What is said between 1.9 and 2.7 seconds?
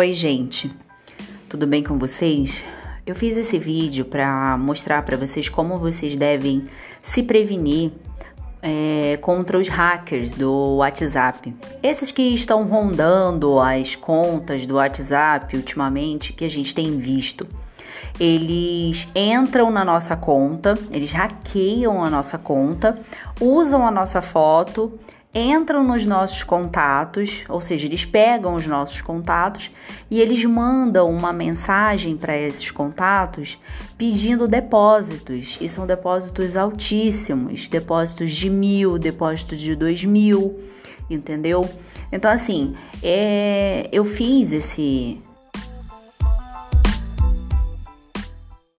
vocês?